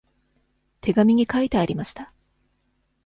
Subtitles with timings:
[0.81, 2.11] 手紙に書いてありました。